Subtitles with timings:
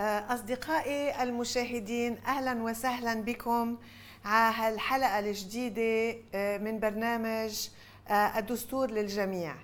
[0.00, 3.76] أصدقائي المشاهدين أهلا وسهلا بكم
[4.24, 7.68] على هالحلقة الجديدة آه، من برنامج
[8.08, 9.54] آه، الدستور للجميع.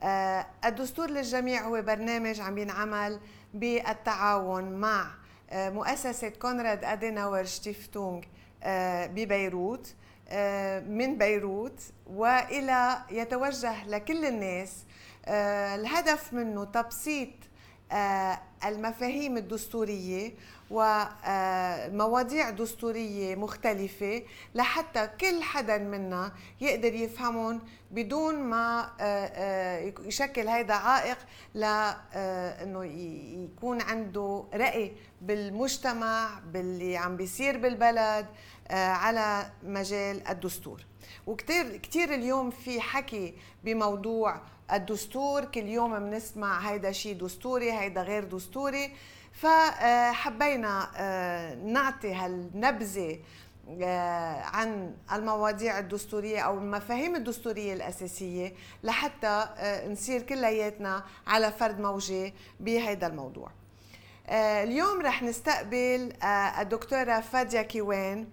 [0.00, 3.20] آه، الدستور للجميع هو برنامج عم ينعمل
[3.54, 5.06] بالتعاون مع
[5.52, 8.20] مؤسسة كونراد أديناور شتيفتونغ
[9.06, 9.94] ببيروت
[10.88, 14.84] من بيروت وإلى يتوجه لكل الناس.
[15.28, 17.45] الهدف منه تبسيط آه،
[18.64, 20.34] المفاهيم الدستورية
[20.70, 24.22] ومواضيع دستورية مختلفة
[24.54, 31.18] لحتى كل حدا منا يقدر يفهمهم بدون ما آه، آه، يشكل هذا عائق
[31.54, 32.84] لأنه
[33.44, 38.26] يكون عنده رأي بالمجتمع باللي عم بيصير بالبلد
[38.70, 40.84] على مجال الدستور.
[41.26, 44.40] وكتير كتير اليوم في حكي بموضوع
[44.72, 48.92] الدستور كل يوم بنسمع هيدا شيء دستوري هيدا غير دستوري.
[49.32, 53.18] فحبينا آه، نعطي هالنبذة
[53.82, 62.32] آه، عن المواضيع الدستورية أو المفاهيم الدستورية الأساسية لحتى آه، نصير كلياتنا على فرد موجة
[62.60, 63.50] بهذا الموضوع.
[64.28, 66.12] اليوم رح نستقبل
[66.60, 68.26] الدكتورة فاديا كيوان.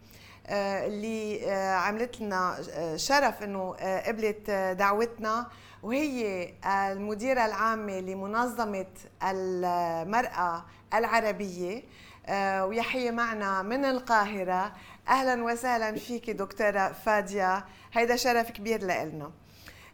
[0.50, 2.58] اللي عملت لنا
[2.96, 3.76] شرف إنه
[4.08, 5.48] قبلت دعوتنا.
[5.84, 8.86] وهي المديرة العامة لمنظمة
[9.24, 11.84] المرأة العربية.
[12.26, 14.74] آه، ويحيي معنا من القاهرة.
[15.08, 17.66] أهلا وسهلا فيك دكتورة فادية.
[17.94, 19.32] هيدا شرف كبير لنا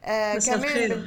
[0.05, 1.05] آه كمان.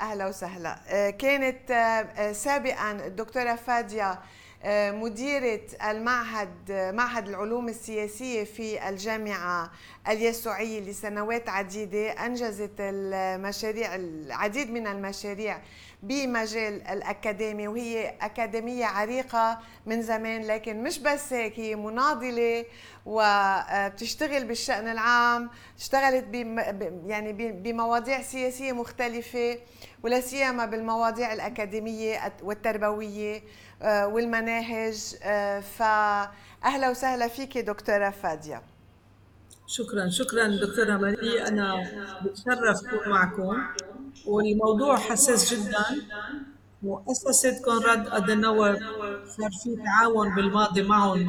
[0.00, 0.78] أهلا وسهلا.
[0.88, 4.18] آه كانت آه سابقا الدكتورة فادية آه،
[4.66, 9.70] مديرة المعهد معهد العلوم السياسية في الجامعة
[10.08, 15.58] اليسوعية لسنوات عديدة أنجزت المشاريع العديد من المشاريع
[16.02, 22.64] بمجال الأكاديمي وهي أكاديمية عريقة من زمان لكن مش بس هيك هي مناضلة
[23.06, 26.24] وبتشتغل بالشأن العام اشتغلت
[27.06, 29.58] يعني بمواضيع سياسية مختلفة
[30.02, 33.36] ولا سيما بالمواضيع الأكاديمية والتربوية.
[33.36, 33.42] آه،
[33.82, 38.62] والمناهج آه، فأهلا وسهلا فيك دكتورة فادية.
[39.66, 41.46] شكرا شكرا دكتورة ماري.
[41.46, 41.90] أنا
[42.24, 43.56] بتشرف أكون معكم.
[44.26, 45.84] والموضوع حساس جدا.
[46.82, 48.76] مؤسسة كونراد أدنور
[49.26, 51.28] صار في تعاون بالماضي معهم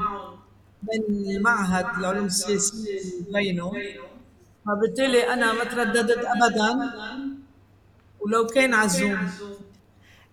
[0.83, 1.03] بين
[1.35, 2.99] المعهد العلوم السياسية
[3.33, 3.71] بينه
[4.65, 6.91] فبالتالي أنا ما ترددت أبدا.
[8.19, 9.31] ولو كان عزوم.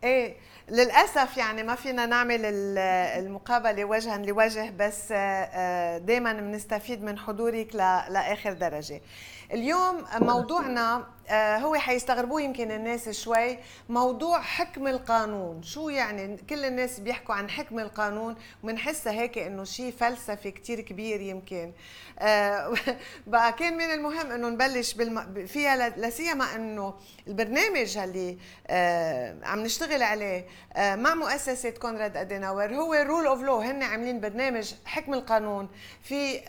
[0.05, 0.37] إيه
[0.69, 2.41] للأسف يعني ما فينا نعمل
[3.19, 7.75] المقابلة وجها لوجه بس آه، آه، دائما بنستفيد من حضورك
[8.11, 9.01] لآخر درجة.
[9.53, 13.59] اليوم موضوعنا هو حيستغربوه يمكن الناس شوي.
[13.89, 19.93] موضوع حكم القانون شو يعني؟ كل الناس بيحكوا عن حكم القانون وبنحسها هيك إنه شيء
[19.93, 21.73] فلسفي كتير كبير يمكن.
[22.19, 22.75] آه،
[23.27, 25.47] بقى كان من المهم إنه نبلش بالم...
[25.47, 26.95] فيها لسيما إنه
[27.29, 33.83] البرنامج اللي آه، عم نشتغل عليه مع مؤسسة كونراد أديناور هو rule of law هن
[33.83, 35.69] عاملين برنامج حكم القانون
[36.03, 36.41] في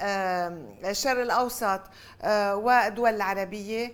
[0.86, 1.82] الشرق الأوسط
[2.54, 3.94] والدول العربية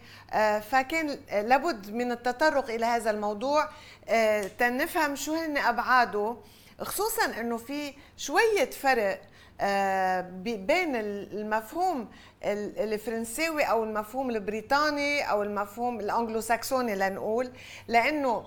[0.73, 3.69] فكان لابد من التطرق إلى هذا الموضوع
[4.09, 6.37] آه، تنفهم شو هن أبعاده
[6.81, 9.21] خصوصا إنه في شوية فرق
[9.61, 12.09] آه، بين المفهوم
[12.43, 17.51] الفرنساوي أو المفهوم البريطاني أو المفهوم الانجلو ساكسوني لنقول
[17.87, 18.45] لأنه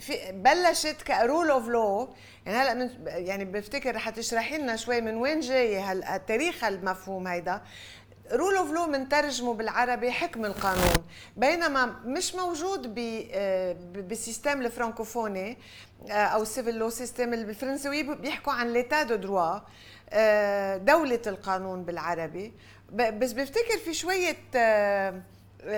[0.00, 2.14] في بلشت ك rule of law
[2.46, 7.62] يعني هلأ يعني بفتكر رح تشرحي لنا شوي من وين جاي هالتاريخ المفهوم هيدا.
[8.32, 11.04] rule of law بنترجمه بالعربي حكم القانون.
[11.36, 12.98] بينما مش موجود
[13.32, 15.58] آه، بال system الفرنكوفوني
[16.10, 19.58] آه، أو ال civil law system الفرنسوي بيحكوا عن l'état de droit
[20.10, 22.52] آه، دولة القانون بالعربي.
[22.92, 24.36] بس بفتكر في شوية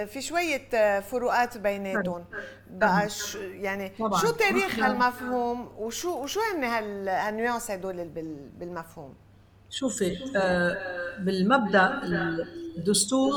[0.05, 2.25] في شوية فروقات بيناتهم.
[2.71, 3.93] بقى شو يعني.
[4.21, 8.05] شو تاريخ هالمفهوم وشو وشو هن هال nuances هدول
[8.59, 9.15] بالمفهوم؟
[9.71, 10.83] شوفي آه
[11.19, 12.01] بالمبدأ
[12.79, 13.33] الدستور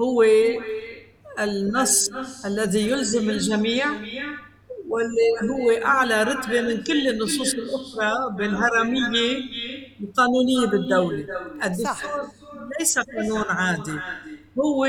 [0.00, 0.22] هو
[1.40, 2.08] النص
[2.44, 3.86] الذي يلزم الجميع
[4.88, 9.44] واللي هو أعلى رتبة من كل النصوص الأخرى بالهرمية
[10.00, 11.28] القانونية بالدولة.
[11.64, 12.10] الدستور
[12.80, 14.04] ليس قانون عادي
[14.60, 14.86] هو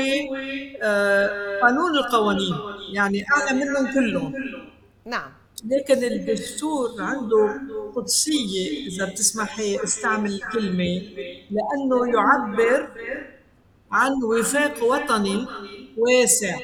[0.82, 1.30] آه
[1.62, 4.36] قانون القوانين يعني أعلى منهم كلهم.
[5.06, 5.43] نعم.
[5.64, 7.60] لكن الدستور عنده
[7.96, 11.02] قدسية إذا بتسمحي استعمل الكلمة
[11.50, 12.88] لأنه يعبر
[13.92, 15.46] عن وفاق وطني
[15.96, 16.58] واسع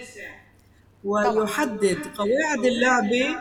[1.05, 3.37] ويحدد قواعد اللعبة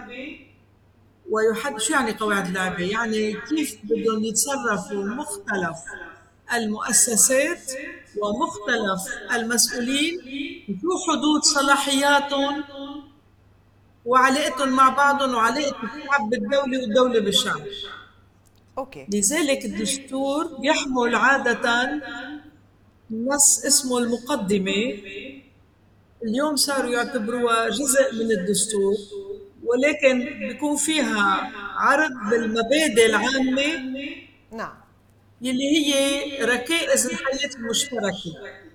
[1.29, 5.77] ويحد شو يعني قواعد اللعبة؟ يعني كيف بدهم يتصرفوا مختلف
[6.53, 7.71] المؤسسات
[8.21, 9.01] ومختلف
[9.35, 10.19] المسؤولين
[10.69, 12.63] وشو حدود صلاحياتهم
[14.09, 17.61] وعلاقتهم مع بعضهم وعلاقة الشعب بالدولة والدولة بالشعب.
[18.77, 19.07] أوكي.
[19.13, 22.01] لذلك الدستور يحمل عادة
[23.11, 24.81] نص اسمه المقدمة.
[26.23, 28.93] اليوم صاروا يعتبروها جزء من الدستور
[29.63, 33.67] ولكن بيكون فيها عرض بالمبادئ العامة
[34.51, 34.73] نعم.
[35.41, 38.31] يلي هي ركائز الحياة المشتركة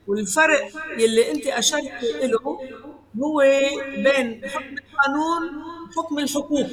[0.07, 2.59] والفرق يلي أنت أشرت له
[3.23, 3.39] هو
[3.97, 6.67] بين حكم القانون وحكم الحقوق.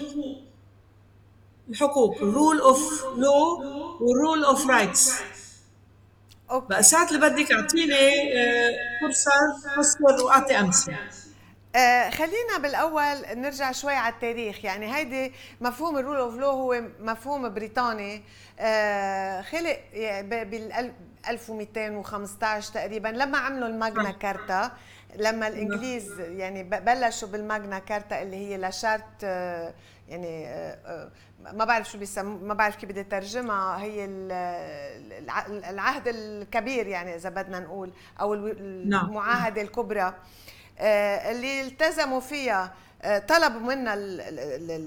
[1.70, 2.80] الحقوق rule of
[3.18, 3.64] law
[4.02, 5.14] وال rule of rights
[6.52, 8.72] بقى ساعة اللي بدك أعطيني آه،
[9.02, 9.32] فرصة
[9.78, 10.98] فسر وأعطي أمثلة.
[11.76, 14.66] آه خلينا بالأول نرجع شوي على التاريخ.
[14.66, 18.24] يعني هيدي مفهوم ال rule of law هو مفهوم بريطاني.
[18.60, 19.80] آه خلق
[20.24, 20.92] بال
[21.30, 24.12] 1215 تقريبا لما عملوا الماجنا.
[24.12, 24.72] كارتا.
[25.16, 29.74] لما الإنجليز يعني بلشوا بالماجنا كارتا اللي هي لاشارت آه،
[30.10, 31.10] يعني آه، آه،
[31.54, 34.32] ما بعرف شو بيسموه ما بعرف كيف بدي أترجمها هي ال-
[35.24, 37.92] الع- العهد الكبير يعني إذا بدنا نقول
[38.22, 39.06] أو نعم.
[39.06, 40.14] المعاهدة الكبرى.
[40.80, 42.74] اللي التزموا فيها
[43.28, 43.96] طلبوا منا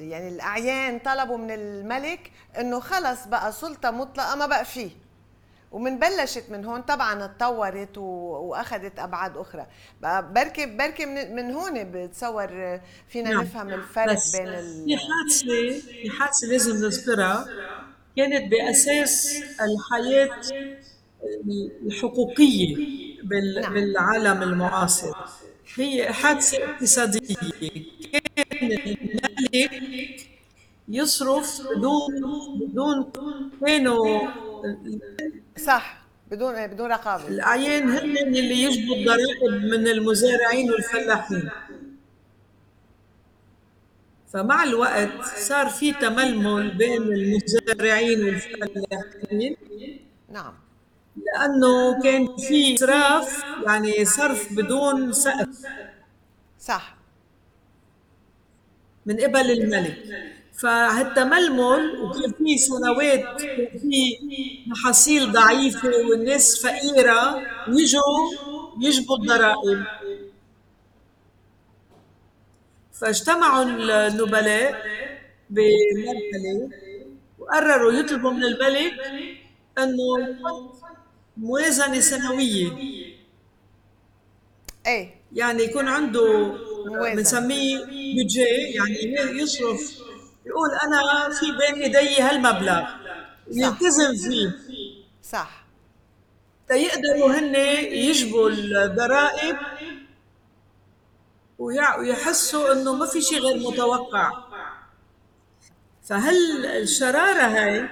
[0.03, 4.91] يعني الأعيان طلبوا من الملك إنه خلص بقى سلطة مطلقة ما بقى فيه.
[5.75, 9.67] ومن بلشت من هون طبعا اتطورت وأخذت أبعاد أخرى
[10.03, 13.41] بركي بركي من, هون بتصور آه، فينا نعم.
[13.41, 14.99] نفهم الفرق بس بين في ال...
[14.99, 17.47] حادثة في حادثة لازم نذكرها
[18.17, 20.31] كانت بأساس الحياة
[21.87, 22.77] الحقوقية
[23.25, 23.75] بال- نعم.
[23.75, 25.17] بالعالم المعاصر
[25.77, 27.37] هي حادثة اقتصادية
[28.13, 30.27] كان الملك
[30.89, 32.13] يصرف بدون
[32.61, 33.11] بدون
[33.67, 34.21] كانوا
[35.57, 37.29] صح بدون بدون رقابة.
[37.29, 41.51] الأعيان هن اللي يجبوا الضرائب من المزارعين والفلاحين.
[44.33, 49.57] فمع الوقت صار في تململ بين المزارعين والفلاحين.
[50.29, 50.55] نعم.
[51.17, 55.67] لأنه كان في إسراف يعني صرف بدون سقف.
[56.61, 56.97] صح.
[59.07, 59.99] من قبل الملك.
[60.65, 64.19] فهالتململ وكان في سنوات كان في
[64.67, 68.23] محاصيل ضعيفة والناس فقيرة يجوا
[68.81, 69.85] يجبوا الضرائب.
[72.93, 74.83] فاجتمعوا النبلاء
[75.51, 76.71] بمرحلة
[77.39, 78.95] وقرروا يطلبوا من الملك
[79.79, 80.75] إنه يحط
[81.37, 82.73] موازنة سنوية.
[84.87, 85.15] إيه.
[85.33, 86.55] يعني يكون عنده.
[87.15, 88.41] بنسميه بيدجي
[88.75, 90.04] يعني يصرف
[90.47, 92.83] يقول أنا في بين إيدي هالمبلغ.
[93.51, 94.51] يلتزم فيه.
[95.23, 95.65] صح.
[96.69, 97.55] تيقدروا هن
[97.93, 99.57] يجبوا الضرائب؟
[101.59, 104.31] ويحسوا إنه ما في شيء غير متوقع.
[106.09, 107.89] فهل الشرارة هاي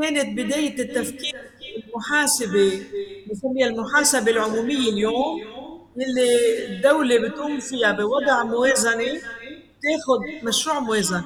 [0.00, 1.36] كانت بداية التفكير
[1.76, 2.82] المحاسبة
[3.26, 5.40] بنسميها المحاسبة العمومية اليوم
[5.96, 9.20] اللي الدولة بتقوم فيها بوضع موازنة؟
[9.84, 11.24] تاخذ مشروع موازنة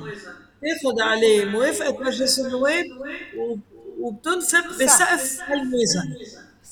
[0.62, 2.84] تاخذ عليه موافقة مجلس النواب
[4.00, 6.16] وبتنفق بسقف هالموازنة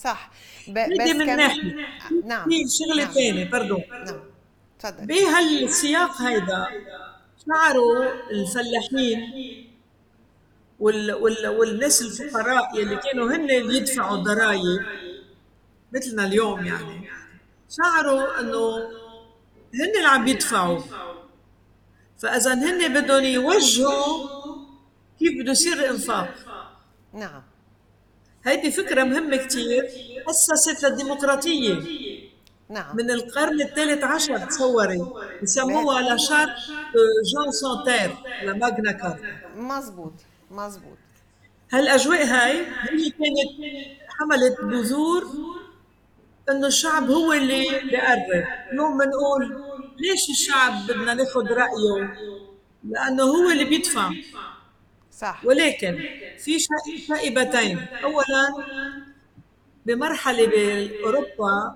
[0.02, 0.30] صح.
[0.68, 0.78] ب...
[0.78, 1.76] هيدي من ناحية.
[2.25, 2.44] نعم.
[2.50, 3.14] في شغلة نعم.
[3.14, 4.20] ثانية باردون نعم.
[4.78, 5.06] تفضل.
[5.06, 6.66] بهالسياق هيدا
[7.46, 9.20] شعروا الفلاحين
[10.80, 14.80] وال وال والناس الفقراء يلي كانوا هن اللي يدفعوا الضرائب
[15.92, 17.08] مثلنا اليوم يعني
[17.70, 18.76] شعروا إنه
[19.75, 20.80] هن اللي عم يدفعوا.
[22.18, 24.28] فاذا هن بدهم يوجهوا
[25.18, 26.35] كيف بده يصير الإنفاق.
[27.12, 27.42] نعم.
[28.44, 29.88] هيدي فكرة مهمة كثير
[30.30, 31.75] اسست للديمقراطية.
[32.68, 32.96] نعم.
[32.96, 35.06] من القرن الثالث عشر تصوري.
[35.42, 36.56] بسموها لا شارت
[37.35, 40.12] جون سانتير لماغنا كارتا مزبوط
[40.50, 40.99] مزبوط
[41.73, 43.50] هالأجواء هاي هي كانت
[44.08, 45.26] حملت بذور
[46.50, 48.46] إنه الشعب هو اللي بيقرر.
[48.73, 49.64] اليوم بنقول
[49.98, 52.14] ليش الشعب بدنا ناخذ رأيه؟
[52.88, 54.10] لأنه هو اللي بيدفع.
[55.12, 55.40] صح.
[55.44, 55.98] ولكن
[56.38, 57.78] في شا- شائبتين.
[58.04, 58.54] اولا
[59.86, 61.74] بمرحلة بأوروبا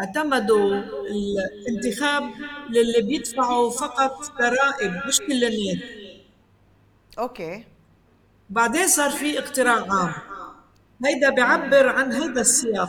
[0.00, 0.82] اعتمدوا
[1.68, 2.30] الانتخاب
[2.70, 5.78] للي بيدفعوا فقط ضرائب مش كل الناس
[7.18, 7.64] أوكي.
[8.50, 10.12] بعدين صار في اقتراع عام.
[11.04, 12.88] هيدا بيعبر عن هيدا السياق.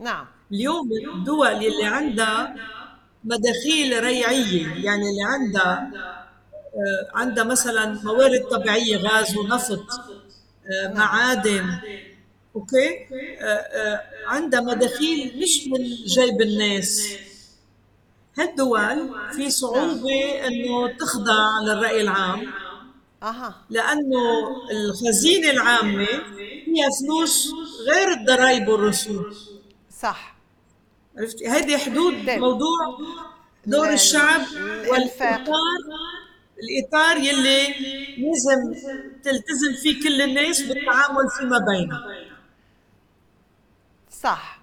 [0.00, 0.26] نعم.
[0.52, 2.54] اليوم الدول اللي عندها
[3.24, 5.90] مداخيل ريعية يعني اللي عندها
[7.14, 9.84] عندها مثلا موارد طبيعية غاز ونفط
[10.70, 10.96] نعم.
[10.96, 11.64] معادن
[12.56, 12.88] أوكي
[14.26, 17.08] عندها مداخيل مش من جيب الناس
[18.38, 20.10] هالدول في صعوبة
[20.40, 20.44] نعم.
[20.52, 22.52] إنه تخضع للرأي العام.
[23.70, 24.20] لأنه
[24.70, 26.06] الخزينة العامة
[26.64, 27.48] فيها فلوس
[27.88, 29.24] غير الضرائب والرسوم
[30.02, 30.36] صح
[31.18, 32.30] عرفتي هيدي حدود.
[32.30, 32.78] موضوع
[33.66, 34.40] دور الشعب
[34.88, 35.44] والإطار.
[36.62, 37.66] الإطار يلي
[38.18, 38.74] لازم
[39.22, 42.00] تلتزم فيه كل الناس بالتعامل فيما بينهم.
[44.10, 44.62] صح.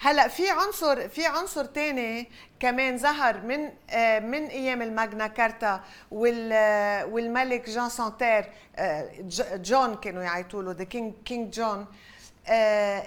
[0.00, 2.30] هلا في عنصر في عنصر ثاني
[2.60, 8.44] كمان ظهر من آه، من أيام الماجنا كارتا والملك جان سانتير
[8.76, 9.10] آه،
[9.54, 11.86] جون كانوا يعيطوا له the king king جون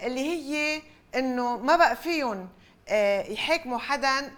[0.06, 0.82] اللي هي
[1.16, 2.48] إنه ما بقى فيهم
[2.90, 4.32] يحاكموا حدا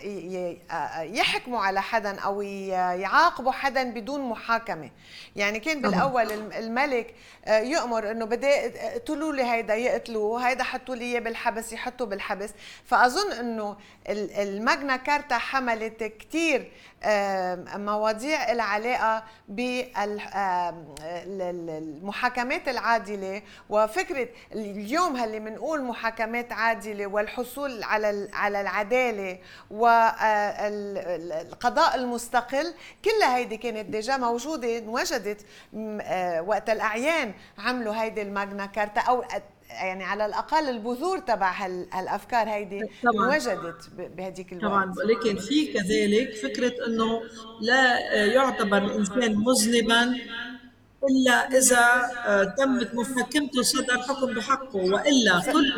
[0.72, 4.90] آه، يحكموا على حدا أو يعاقبوا حدا بدون محاكمة.
[5.36, 11.06] يعني كان بالأول الملك آه، يؤمر إنه بدي اقتلوا لي هيدا يقتلوه هيدا حطوا لي
[11.06, 12.50] إياه بالحبس يحطوا بالحبس.
[12.86, 13.78] فأظن إنه
[14.10, 16.72] الماجنا كارتا حملت كثير
[17.76, 19.24] مواضيع لها علاقة
[21.28, 23.42] بالمحاكمات العادلة.
[23.70, 29.40] وفكرة اليوم هاللي بنقول محاكمات عادلة والحصول على على العدالة
[30.92, 32.74] والقضاء المستقل
[33.06, 35.46] كلها هيدي كانت déjà موجودة انوجدت
[36.02, 39.24] آه، وقت الأعيان عملوا هيدي الماجنا كارتا أو
[39.70, 44.66] يعني على الأقل البذور تبع هالأفكار هيدي انوجدت بهديك الوقت.
[44.66, 44.94] طبعا.
[44.98, 47.22] ولكن في كذلك فكرة إنه
[47.62, 50.16] لا يعتبر الإنسان مذنبا
[51.10, 55.74] إلا إذا آه، تمت محاكمته صدر حكم بحقه وإلا كل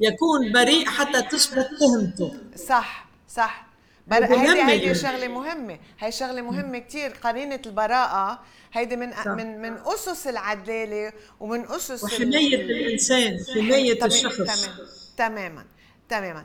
[0.00, 2.34] يكون بريء حتى تثبت تهمته.
[2.56, 3.68] صح صح.
[4.12, 5.78] هيدي هيدي شغلة مهمة.
[5.98, 8.40] هي شغلة مهمة كثير قرينة البراءة
[8.72, 9.26] هيدي من صح.
[9.26, 14.36] من من أسس العدالة ومن أسس وحماية الإنسان حماية الشخص.
[15.16, 15.64] تماما
[16.08, 16.44] تماما.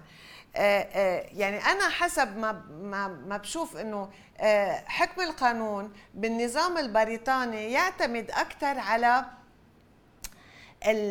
[0.56, 7.72] آه آه يعني أنا حسب ما ما ما بشوف إنه آه حكم القانون بالنظام البريطاني
[7.72, 9.26] يعتمد أكثر على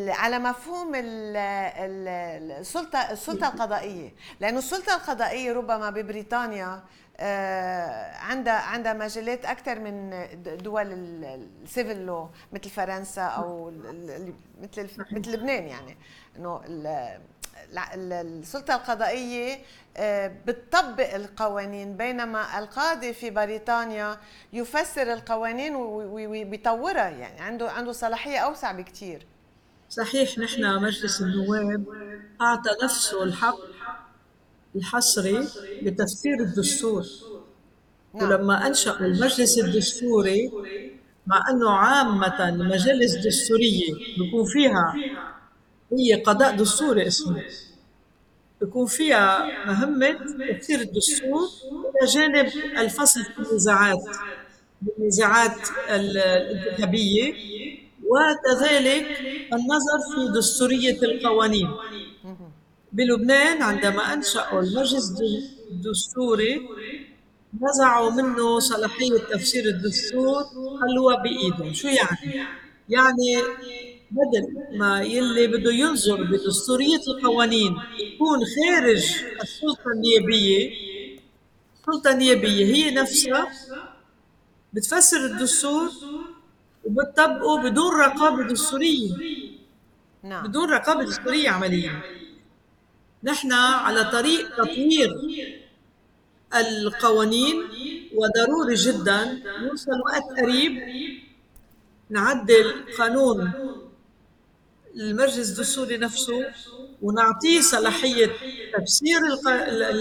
[0.09, 4.11] على مفهوم السلطة السلطة القضائية.
[4.41, 6.83] لأنه السلطة القضائية ربما ببريطانيا
[7.21, 10.27] آه، عندها عندها مجالات أكثر من
[10.63, 10.87] دول
[11.63, 13.73] السيفل لو مثل فرنسا أو
[14.63, 15.97] مثل مثل لبنان يعني.
[16.37, 16.61] إنه
[17.75, 19.59] السلطة القضائية
[19.97, 21.97] آه، بتطبق القوانين.
[21.97, 24.17] بينما القاضي في بريطانيا
[24.53, 27.41] يفسر القوانين ويطورها يعني.
[27.41, 29.27] عنده عنده صلاحية أوسع بكثير
[29.93, 31.85] صحيح نحن مجلس النواب
[32.41, 33.59] أعطى نفسه الحق
[34.77, 35.49] الحصري
[35.83, 37.07] لتفسير الدستور
[38.15, 38.31] نعم.
[38.31, 40.51] ولما أنشأوا المجلس الدستوري
[41.27, 44.95] مع أنه عامة المجالس الدستورية بيكون فيها
[45.93, 47.43] هي قضاء دستوري اسمه
[48.61, 50.19] بيكون فيها مهمة
[50.53, 51.41] تفسير الدستور
[52.03, 52.47] إلى جانب
[52.79, 54.05] الفصل في النزاعات
[54.99, 57.35] النزاعات الإنتخابية
[58.13, 59.07] وكذلك
[59.53, 61.69] النظر في دستورية القوانين
[62.93, 65.13] بلبنان عندما أنشأوا المجلس
[65.71, 66.69] الدستوري
[67.63, 70.43] نزعوا منه صلاحية تفسير الدستور
[70.81, 72.19] خلوها بإيدهم شو يعني؟
[72.89, 73.37] يعني
[74.11, 79.05] بدل ما يلي بده ينظر بدستورية القوانين يكون خارج
[79.43, 80.71] السلطة النيابية
[81.81, 83.49] السلطة النيابية هي نفسها
[84.73, 85.91] بتفسر الدستور
[86.85, 89.11] وبتطبقه بدون رقابة دستورية
[90.23, 90.47] نعم.
[90.47, 92.01] بدون رقابة دستورية عمليا.
[93.25, 95.11] نحن على طريق تطوير
[96.55, 97.57] القوانين
[98.15, 99.43] وضروري جدا.
[99.61, 100.83] يوصل وقت قريب.
[102.11, 103.53] نعدل قانون
[104.97, 106.45] المجلس الدستوري نفسه
[107.03, 108.31] ونعطيه صلاحية
[108.79, 109.19] تفسير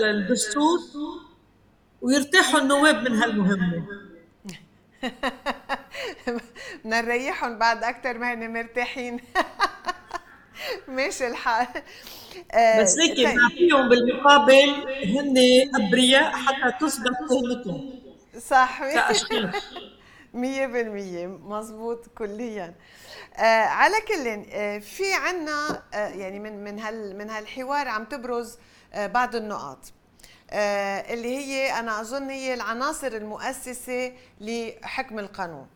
[0.10, 0.80] الدستور
[2.02, 3.86] ويرتاحوا النواب من هالمهمة.
[6.28, 6.42] بدنا
[7.02, 9.20] نريحهم بعد أكثر ما هن مرتاحين.
[10.88, 11.68] ماشي الحال.
[12.80, 13.28] بس ليك طيب.
[13.38, 14.70] نعطيهم بالمقابل
[15.06, 15.38] هن
[15.76, 18.02] أبرياء حتى تثبت تهمتهم
[18.40, 18.82] صح.
[20.34, 21.28] مية بالمية.
[21.28, 22.76] مزبوط كليا.
[23.38, 28.58] آه على كل آه في عنا آه يعني من من هال من هالحوار عم تبرز
[28.94, 29.94] آه بعض النقاط.
[30.52, 35.68] آه اللي هي أنا أظن هي العناصر المؤسسة لحكم القانون.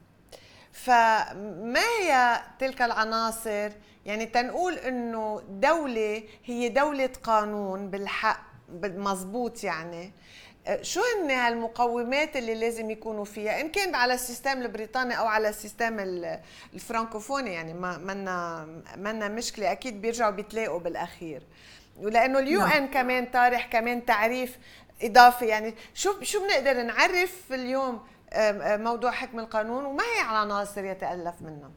[0.76, 3.72] فما هي تلك العناصر؟
[4.06, 8.42] يعني تنقول إنه دولة هي دولة قانون بالحق
[8.84, 10.12] مزبوط يعني.
[10.82, 15.50] شو هن هالمقومات اللي لازم يكونوا فيها؟ إن كان على ال system البريطاني أو على
[15.50, 16.00] ال system
[16.74, 18.66] الفرنكوفوني يعني ما منا
[18.98, 21.44] منا مشكلة أكيد بيرجعوا بيتلاقوا بالأخير.
[21.98, 22.92] ولأنه اليو إن نعم.
[22.92, 24.58] كمان طارح كمان تعريف
[25.02, 28.00] إضافي يعني شو شو بنقدر نعرف اليوم
[28.78, 31.72] موضوع حكم القانون وما هي عناصر يتألف منها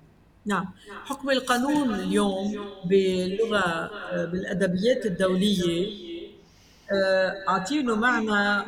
[0.46, 0.66] نعم.
[1.04, 6.08] حكم القانون اليوم باللغة بالأدبيات الدولية
[6.92, 8.66] آه، أعطينه معنى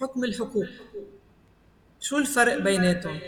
[0.00, 0.66] حكم الحقوق.
[2.00, 3.18] شو الفرق بيناتهم؟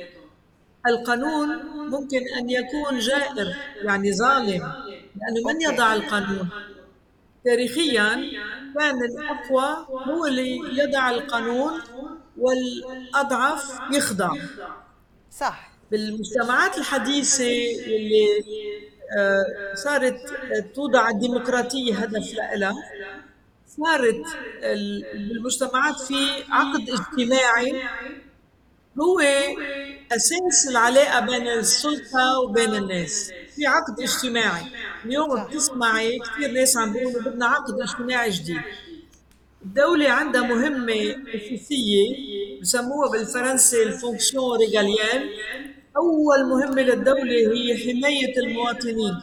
[0.86, 1.48] القانون
[1.90, 4.72] ممكن أن يكون جائر يعني ظالم
[5.16, 6.48] لأنه من يضع القانون؟
[7.44, 8.14] تاريخيا
[8.78, 11.80] كان الأقوى هو اللي يضع القانون
[12.38, 14.30] والأضعف يخضع.
[15.30, 15.72] صح.
[15.90, 17.44] بالمجتمعات الحديثة
[17.86, 18.26] اللي
[19.18, 20.16] آه، صارت
[20.74, 22.74] توضع الديمقراطية هدف لها
[23.68, 24.38] صارت
[25.14, 27.82] بالمجتمعات في عقد اجتماعي
[29.00, 29.20] هو
[30.12, 34.66] أساس العلاقة بين السلطة وبين الناس في عقد اجتماعي.
[35.04, 38.64] اليوم بتسمعي كثير ناس عم بيقولوا بدنا عقد اجتماعي جديد.
[39.66, 42.04] الدولة عندها مهمة أساسية
[42.60, 45.28] بسموها بالفرنسي الفونكسيون ريغاليان
[45.96, 49.14] أول مهمة للدولة هي حماية المواطنين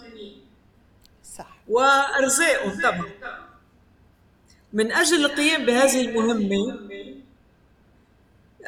[1.38, 1.58] صح.
[1.68, 3.06] وأرزاقهم طبعا.
[4.74, 6.80] من أجل القيام بهذه المهمة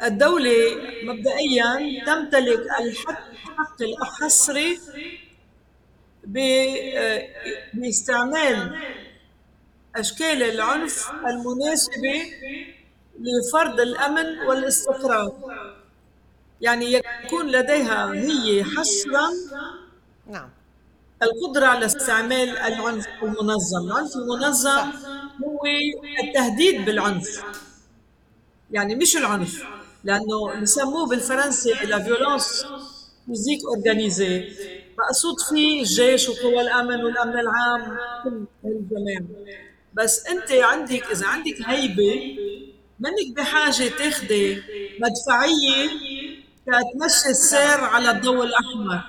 [0.02, 0.56] الدولة
[1.04, 4.78] مبدئيا تمتلك الحق الحصري
[7.74, 8.76] باستعمال
[9.96, 12.22] أشكال العنف المناسبة
[13.20, 15.32] لفرض الأمن والاستقرار.
[16.60, 16.92] يعني
[17.24, 19.28] يكون لديها هي حصرا
[20.30, 20.48] نعم.
[21.22, 23.86] القدرة على استعمال العنف المنظم.
[23.86, 24.90] العنف المنظم
[25.44, 25.60] هو
[26.24, 27.42] التهديد بالعنف.
[28.70, 29.62] يعني مش العنف
[30.04, 32.66] لأنه بسموه بالفرنسي la violence
[33.26, 34.48] physique organisée
[34.98, 37.96] مقصود فيه الجيش وقوى الأمن والأمن العام.
[38.24, 39.26] كل الجماعه
[39.96, 42.36] بس انت عندك اذا عندك هيبة
[43.00, 44.62] منك بحاجة تاخذي
[45.00, 45.88] مدفعية
[46.66, 49.00] كتمشي السير على الضوء الأحمر.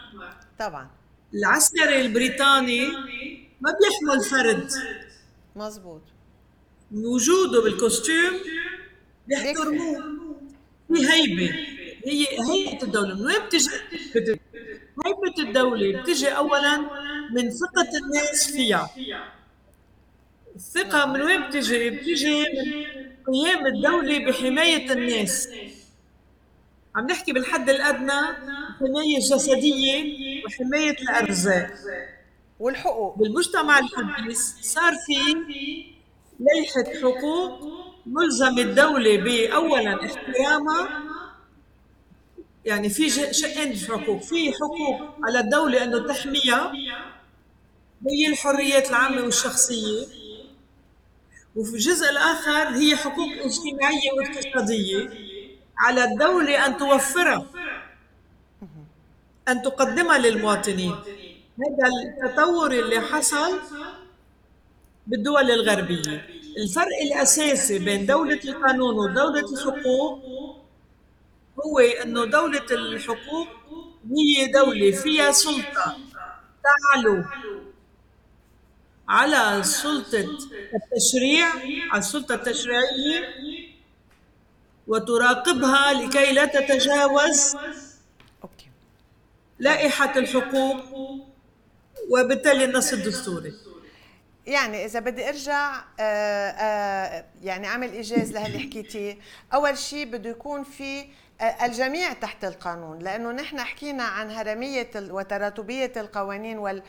[0.59, 0.87] طبعا.
[1.33, 2.87] العسكري البريطاني
[3.61, 4.71] ما بيحمل فرد.
[5.55, 6.01] مزبوط
[6.91, 8.33] وجوده بالكوستيوم
[9.27, 10.03] بيحترموه
[10.93, 11.55] في هيبة.
[12.05, 13.15] هي هيبة الدولة.
[13.15, 13.69] من وين بتجي؟
[15.05, 16.77] هيبة الدولة بتجي اولا
[17.31, 18.89] من ثقة الناس فيها.
[20.57, 25.49] الثقة من وين بتجي؟ بتجي من قيام الدولة بحماية الناس.
[26.95, 28.21] عم نحكي بالحد الأدنى
[28.79, 31.69] حماية جسدية وحماية الأرزاق.
[32.59, 33.17] والحقوق.
[33.17, 35.35] بالمجتمع الحديث صار في
[36.39, 37.59] لائحة حقوق
[38.05, 41.03] ملزم الدولة بأولا احترامها.
[42.65, 44.21] يعني في شقين حقوق.
[44.21, 46.73] في حقوق على الدولة أنه تحميها.
[48.09, 50.26] هي الحريات العامة والشخصية.
[51.57, 55.09] وفي الجزء الآخر هي حقوق اجتماعية واقتصادية
[55.77, 57.45] على الدولة أن توفرها.
[59.47, 60.91] أن تقدمها للمواطنين.
[61.59, 61.87] هذا
[62.27, 63.59] التطور اللي حصل
[65.07, 66.25] بالدول الغربية.
[66.57, 70.19] الفرق الأساسي بين دولة القانون ودولة الحقوق
[71.65, 73.47] هو أنه دولة الحقوق
[74.17, 75.97] هي دولة فيها سلطة.
[76.63, 77.23] تعلو
[79.09, 80.37] على سلطة
[80.75, 81.47] التشريع
[81.91, 83.29] على السلطة التشريعية
[84.87, 87.55] وتراقبها لكي لا تتجاوز
[89.59, 90.81] لائحة الحقوق
[92.09, 93.53] وبالتالي النص الدستوري.
[94.47, 99.17] يعني إذا بدي أرجع آآ آه، آآ آه، يعني أعمل إيجاز لهاللي حكيتيه.
[99.53, 101.05] أول شيء بده يكون في
[101.41, 106.83] الجميع تحت القانون لأنه نحن حكينا عن هرمية وتراتبية القوانين وال...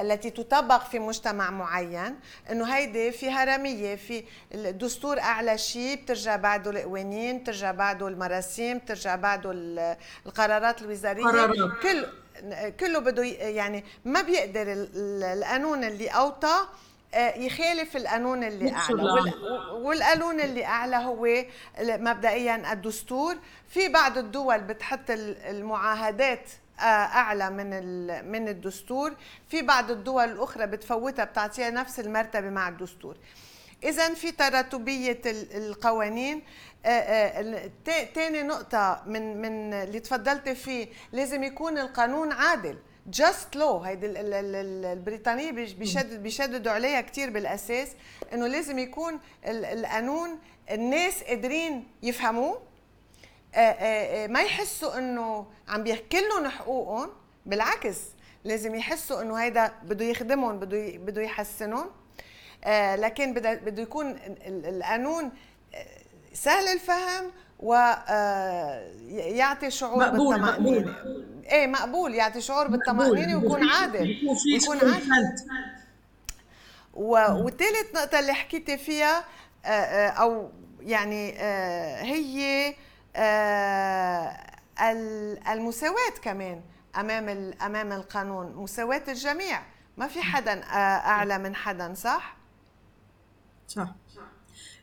[0.00, 2.16] التي تطبق في مجتمع معين
[2.50, 9.16] إنه هيدي في هرمية في الدستور أعلى شيء بترجع بعده القوانين بترجع بعده المراسيم بترجع
[9.16, 9.50] بعده
[10.26, 11.56] القرارات الوزارية قرارات.
[11.82, 12.06] كل
[12.80, 16.66] كله بده يعني ما بيقدر القانون اللي أوطى
[17.36, 19.32] يخالف القانون اللي أعلى.
[19.72, 21.44] والقانون اللي أعلى هو
[21.80, 23.36] مبدئيا الدستور.
[23.68, 26.50] في بعض الدول بتحط المعاهدات
[26.80, 27.70] آه، أعلى من
[28.30, 29.14] من الدستور.
[29.48, 33.16] في بعض الدول الأخرى بتفوتها بتعطيها نفس المرتبة مع الدستور.
[33.84, 35.20] اذا في تراتبيه
[35.54, 36.42] القوانين.
[38.14, 42.78] ثاني آه، نقطة من من اللي تفضلت فيه لازم يكون القانون عادل.
[43.06, 47.88] جاست لو هيدي البريطانية بيشدد بيشددوا عليها كثير بالأساس
[48.32, 50.38] إنه لازم يكون القانون
[50.70, 52.60] الناس قادرين يفهموه.
[53.54, 57.10] آه، آه، آه، ما يحسوا إنه عم بيحكي لهم حقوقهم.
[57.46, 57.98] بالعكس
[58.44, 61.90] لازم يحسوا إنه هيدا بده يخدمهم بده بده يحسنهم.
[62.96, 65.30] لكن بده يكون القانون
[66.32, 68.10] سهل الفهم ويعطي
[69.70, 71.35] شعور مقبول بالطمأنينة مقبول.
[71.52, 74.10] إيه مقبول يعطي شعور بالطمأنينة ويكون عادل
[74.54, 75.32] يكون عادل.
[76.94, 79.24] وثالث نقطة اللي حكيتي فيها
[80.08, 81.32] أو يعني
[82.02, 82.74] هي
[85.52, 86.60] المساواة كمان
[86.96, 89.62] أمام أمام القانون مساواة الجميع.
[89.96, 92.36] ما في حدا أعلى من حدا صح؟
[93.68, 93.88] صح.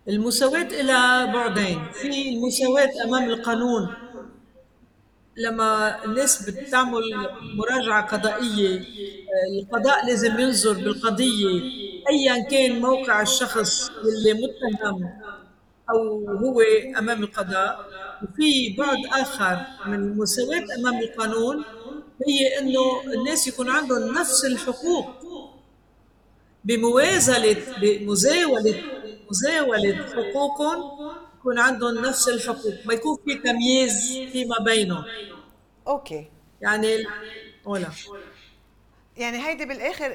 [0.07, 1.91] المساواة إلى بعدين.
[1.93, 3.95] في المساواة أمام القانون.
[5.37, 7.01] لما الناس بتعمل
[7.41, 8.87] مراجعة قضائية
[9.61, 11.63] القضاء لازم ينظر بالقضية
[12.09, 15.13] أيا كان موقع الشخص اللي متهم
[15.91, 16.61] أو هو
[16.99, 17.79] أمام القضاء.
[18.21, 21.65] وفي بعد آخر من المساواة أمام القانون
[22.27, 22.81] هي إنه
[23.13, 25.17] الناس يكون عندهم نفس الحقوق
[26.63, 28.83] بموازلة بمزاولة
[29.31, 30.91] مزاولة حقوقهم
[31.43, 35.03] يكون عندهم نفس الحقوق ما يكون في تمييز فيما بينهم.
[35.87, 36.27] أوكي.
[36.61, 37.05] يعني
[37.65, 37.87] ولا
[39.17, 40.13] يعني هيدي بالآخر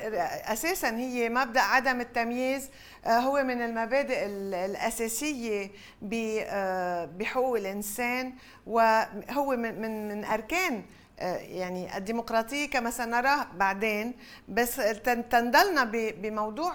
[0.53, 2.71] أساسا هي مبدأ عدم التمييز
[3.07, 5.71] آه، هو من المبادئ الأساسية
[6.13, 8.33] آه، بحقوق الإنسان
[8.67, 10.85] وهو من من من أركان
[11.19, 14.15] آه، يعني الديمقراطية كما سنراه بعدين.
[14.49, 14.77] بس
[15.31, 16.73] تنضلنا بموضوع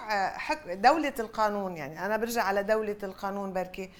[0.74, 1.76] دولة القانون.
[1.76, 3.90] يعني أنا برجع على دولة القانون بركي.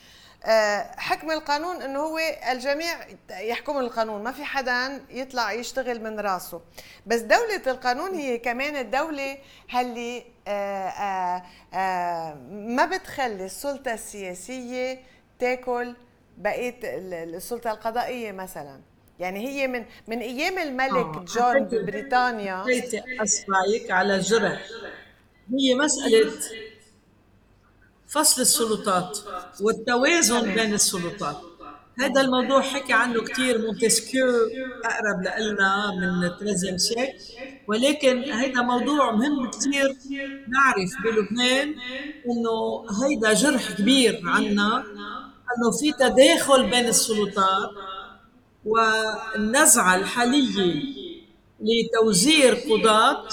[0.96, 2.18] حكم القانون إنه هو
[2.52, 6.61] الجميع يحكم القانون ما في حدا يطلع يشتغل من راسه.
[7.07, 9.38] بس دولة القانون هي كمان الدولة
[9.80, 11.42] اللي آه،
[11.74, 15.00] آه، ما بتخلي السلطة السياسية
[15.38, 15.94] تاكل
[16.38, 18.80] بقية السلطة القضائية مثلا.
[19.18, 22.64] يعني هي من من أيام الملك جون ببريطانيا
[23.22, 24.62] أسمعك على جرح.
[25.59, 26.33] هي مسألة
[28.14, 29.18] فصل السلطات
[29.61, 31.38] والتوازن بين السلطات.
[32.00, 34.27] هذا الموضوع حكى عنه كثير مونتسكيو
[34.85, 37.11] أقرب لنا من تريزيام سيك
[37.66, 39.88] ولكن هذا موضوع مهم كثير
[40.55, 41.68] نعرف بلبنان
[42.31, 44.85] إنه هيدا جرح كبير عنا
[45.53, 47.70] إنه في تداخل بين السلطات
[48.64, 50.85] والنزعة الحالية
[51.61, 53.29] لتوزير قضاة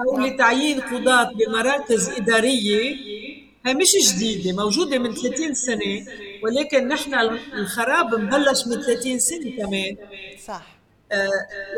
[0.00, 2.82] أو لتعيين قضاة بمراكز إدارية.
[2.82, 2.98] هي
[3.74, 6.06] مش جديدة موجودة من 30 سنة
[6.40, 7.14] ولكن نحن
[7.54, 9.96] الخراب مبلش من 30 سنة كمان.
[10.36, 10.80] صح.
[11.12, 11.30] آه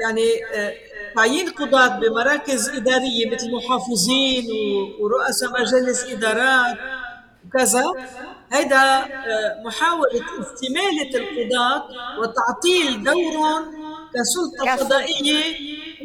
[0.03, 0.23] يعني
[0.55, 0.75] آه
[1.17, 4.47] تعيين قضاة بمراكز إدارية مثل محافظين
[5.01, 6.77] ورؤساء مجالس إدارات
[7.47, 7.85] وكذا.
[8.53, 9.09] هيدا آه
[9.67, 11.85] محاولة استمالة القضاة
[12.17, 13.63] وتعطيل دورهم
[14.15, 15.57] كسلطة قضائية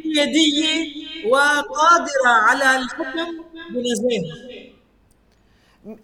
[0.06, 0.88] جدية
[1.22, 3.28] وقادرة على الحكم
[3.70, 4.38] بنزاهة.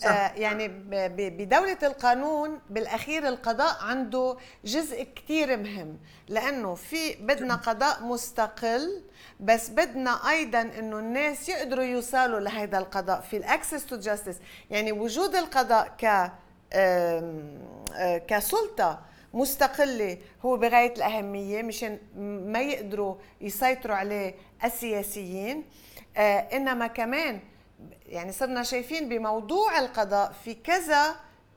[0.06, 0.68] آه، يعني
[1.30, 9.04] بدولة القانون بالأخير القضاء عنده جزء كتير مهم لأنه في بدنا قضاء مستقل
[9.40, 13.22] بس بدنا أيضا أنه الناس يقدروا يوصلوا لهذا القضاء.
[13.22, 14.38] في ال access to justice
[14.70, 16.32] يعني وجود القضاء ك
[16.74, 19.00] آه، كسلطة
[19.34, 22.00] مستقلة هو بغاية الأهمية مشان
[22.52, 25.64] ما يقدروا يسيطروا عليه السياسيين.
[26.18, 27.40] آه، إنما كمان
[28.06, 31.16] يعني صرنا شايفين بموضوع القضاء في كذا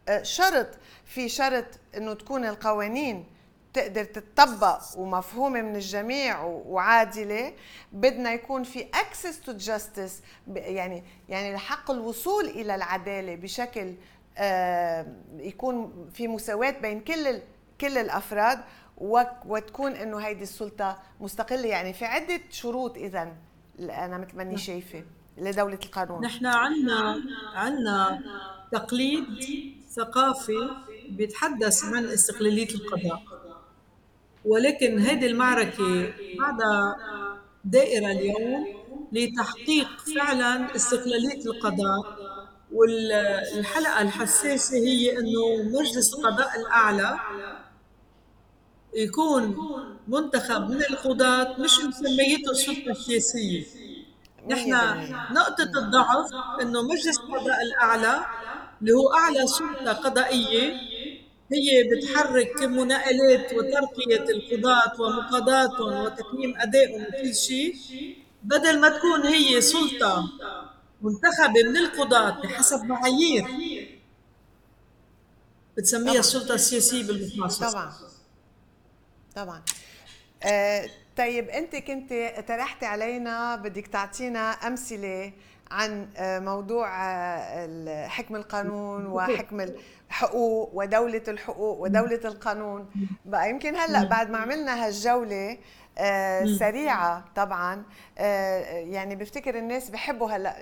[0.09, 0.69] آه، شرط.
[1.05, 1.65] في شرط
[1.97, 3.27] إنه تكون القوانين
[3.73, 7.53] تقدر تتطبق ومفهومة من الجميع وعادلة.
[7.93, 10.13] بدنا يكون في access to justice
[10.57, 13.95] يعني يعني حق الوصول إلى العدالة بشكل
[14.39, 15.07] آه،
[15.37, 17.41] يكون في مساواة بين كل
[17.81, 18.61] كل الأفراد
[19.47, 21.69] وتكون إنه هيدي السلطة مستقلة.
[21.69, 23.33] يعني في عدة شروط اذا
[23.81, 25.05] أنا مثل ماني شايفة.
[25.39, 26.21] لدولة القانون.
[26.25, 27.23] نحن عنا
[27.55, 28.23] عنا
[28.73, 29.27] تقليد
[29.91, 30.71] ثقافي
[31.09, 33.23] بيتحدث عن استقلالية القضاء.
[34.45, 36.97] ولكن هذه المعركة بعدها
[37.65, 38.67] دائرة اليوم
[39.13, 42.25] لتحقيق فعلا استقلالية القضاء.
[42.73, 47.19] والحلقة الحساسة هي أنه مجلس القضاء الأعلى
[48.97, 49.57] يكون
[50.09, 53.65] منتخب من القضاة مش مسميته السلطة السياسية.
[54.49, 54.71] نحن
[55.33, 56.27] نقطة الضعف
[56.63, 58.25] إنه مجلس القضاء الأعلى
[58.81, 60.73] اللي هو أعلى سلطة قضائية
[61.53, 67.75] هي بتحرك مناقلات وترقية القضاة ومقاضاتهم وتقييم أدائهم وكل شيء.
[68.43, 70.25] بدل ما تكون هي سلطة
[71.03, 73.47] منتخبة من القضاة بحسب معايير
[75.77, 77.93] بتسميها السلطة السياسية بالمخصص طبعا.
[79.37, 79.63] طبعا.
[80.43, 82.13] آه طيب انت كنت
[82.49, 85.33] طرحتي علينا بدك تعطينا أمثلة
[85.71, 92.91] عن آه، موضوع آه، حكم القانون وحكم الحقوق ودولة الحقوق ودولة القانون.
[93.25, 95.59] بقى يمكن هلأ بعد ما عملنا هالجولة
[95.99, 97.83] آه، سريعة طبعا
[98.75, 100.57] يعني بفتكر الناس بحبوا هلأ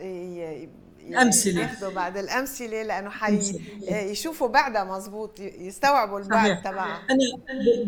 [1.22, 1.60] أمثلة.
[1.60, 3.40] ياخذوا بعد الأمثلة لأنه حي
[3.88, 7.02] يشوفوا بعدها مزبوط يستوعبوا البعد تبعها.
[7.10, 7.20] أنا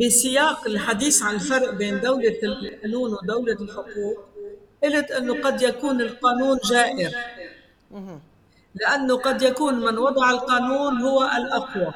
[0.07, 4.19] بسياق الحديث عن الفرق بين دولة القانون ودولة الحقوق
[4.85, 7.13] قلت أنه قد يكون القانون جائر.
[8.75, 11.95] لأنه قد يكون من وضع القانون هو الأقوى.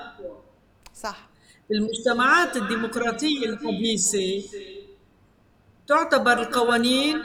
[0.95, 1.29] صح.
[1.71, 4.43] المجتمعات الديمقراطية الحديثه
[5.89, 7.23] تعتبر القوانين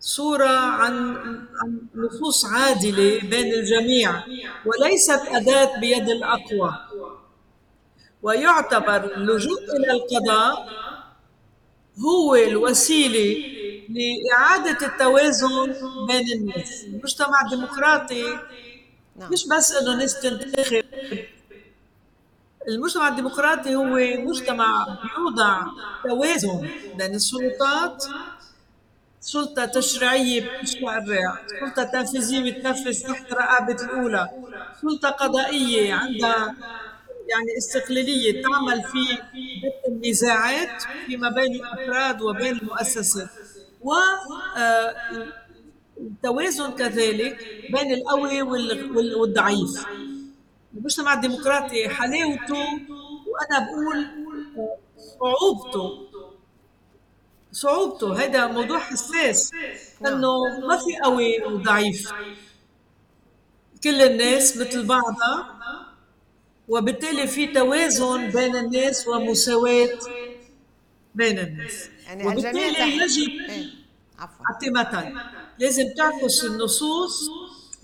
[0.00, 1.16] صورة عن
[1.62, 4.22] عن نصوص عادلة بين الجميع
[4.66, 6.74] وليست أداة بيد الأقوى.
[8.22, 10.68] ويعتبر اللجوء إلى القضاء
[12.06, 13.44] هو الوسيلة
[13.88, 15.74] لإعادة التوازن
[16.08, 16.84] بين الناس.
[16.84, 18.38] المجتمع الديمقراطي
[19.16, 19.32] نعم.
[19.32, 20.84] مش بس إنه ناس تنتخب.
[22.68, 23.84] المجتمع الديمقراطي هو
[24.28, 25.62] مجتمع بيوضع
[26.04, 28.04] توازن بين السلطات
[29.32, 30.98] سلطة تشريعية بتشرع
[31.60, 34.24] سلطة تنفيذية بتنفذ تحت رقابة الأولى.
[34.82, 36.56] سلطة قضائية عندها
[37.30, 39.22] يعني استقلالية تعمل في
[39.88, 43.30] النزاعات فيما بين الأفراد وبين المؤسسات
[44.56, 44.96] آه،
[46.70, 48.42] كذلك بين القوي
[49.16, 49.86] والضعيف.
[50.74, 52.66] المجتمع الديمقراطي حلاوته
[53.26, 54.06] وأنا بقول
[55.20, 55.92] صعوبته
[57.62, 58.08] صعوبته.
[58.24, 59.50] هذا موضوع حساس
[60.06, 60.32] انه
[60.68, 62.14] ما في قوي وضعيف.
[63.84, 65.36] كل الناس مثل بعضها
[66.68, 69.98] وبالتالي في توازن بين الناس ومساواة
[71.14, 71.90] بين الناس.
[72.06, 73.66] يعني وبالتالي يجب إيه،
[74.20, 75.06] أعطي مثل
[75.58, 77.14] لازم تعكس النصوص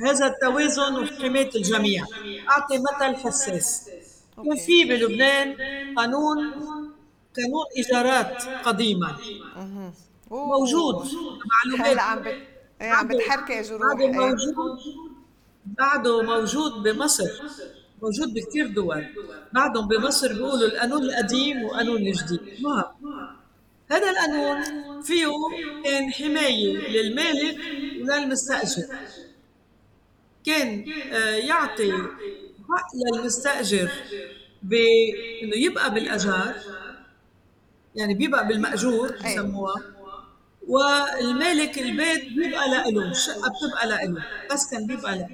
[0.00, 2.04] هذا التوازن وحماية الجميع.
[2.50, 3.90] أعطي مثل حساس.
[4.44, 5.56] كان في بلبنان
[5.96, 6.38] قانون
[7.36, 9.16] قانون إيجارات قديمه
[10.30, 11.08] موجود.
[11.52, 11.98] معلومات.
[11.98, 12.34] عم بت...
[12.80, 13.82] إيه، عم بتحركي جروح.
[13.82, 14.12] بعده إيه.
[14.12, 14.78] موجود.
[15.64, 17.30] بعده موجود بمصر.
[18.02, 19.06] موجود بكثير دول.
[19.52, 22.40] بعدهم بمصر بيقولوا القانون القديم وقانون الجديد.
[22.62, 22.84] ما
[23.90, 25.26] هذا القانون فيه
[25.84, 27.58] كان حماية للمالك
[28.00, 28.82] وللمستأجر.
[30.44, 31.92] كان آه، يعطي
[32.68, 33.90] حق للمستأجر
[34.62, 36.54] بإنه يبقى بالأجار
[37.94, 39.74] يعني بيبقى بالمأجور بسموها.
[40.68, 45.28] والمالك البيت بيبقى له الشقة بتبقى له بس كان بيبقى له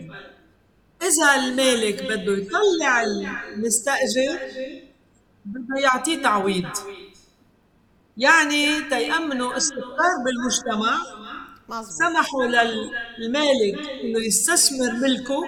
[1.03, 4.39] إذا المالك بده يطلع المستأجر
[5.45, 6.67] بده يعطيه تعويض.
[8.17, 10.99] يعني تيأمنوا استقرار بالمجتمع.
[11.99, 15.41] سمحوا للمالك إنه يستثمر ملكه